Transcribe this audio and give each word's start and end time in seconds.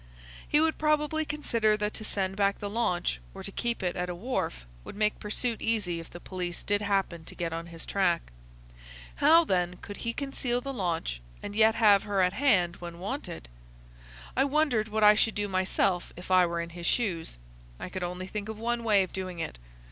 He 0.47 0.59
would 0.59 0.79
probably 0.79 1.25
consider 1.25 1.77
that 1.77 1.93
to 1.93 2.03
send 2.03 2.35
back 2.35 2.57
the 2.57 2.71
launch 2.71 3.21
or 3.35 3.43
to 3.43 3.51
keep 3.51 3.83
it 3.83 3.95
at 3.95 4.09
a 4.09 4.15
wharf 4.15 4.65
would 4.83 4.95
make 4.95 5.19
pursuit 5.19 5.61
easy 5.61 5.99
if 5.99 6.09
the 6.09 6.19
police 6.19 6.63
did 6.63 6.81
happen 6.81 7.23
to 7.25 7.35
get 7.35 7.53
on 7.53 7.67
his 7.67 7.85
track. 7.85 8.31
How, 9.17 9.43
then, 9.45 9.75
could 9.75 9.97
he 9.97 10.11
conceal 10.11 10.59
the 10.59 10.73
launch 10.73 11.21
and 11.43 11.55
yet 11.55 11.75
have 11.75 12.01
her 12.01 12.19
at 12.21 12.33
hand 12.33 12.77
when 12.77 12.97
wanted? 12.97 13.47
I 14.35 14.43
wondered 14.43 14.87
what 14.87 15.03
I 15.03 15.13
should 15.13 15.35
do 15.35 15.47
myself 15.47 16.11
if 16.15 16.31
I 16.31 16.47
were 16.47 16.61
in 16.61 16.71
his 16.71 16.87
shoes. 16.87 17.37
I 17.79 17.87
could 17.87 18.01
only 18.01 18.25
think 18.25 18.49
of 18.49 18.57
one 18.59 18.83
way 18.83 19.03
of 19.03 19.13
doing 19.13 19.37
it. 19.37 19.59